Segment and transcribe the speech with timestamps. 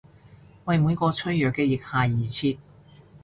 [0.65, 2.57] 為每個脆弱嘅腋下而設！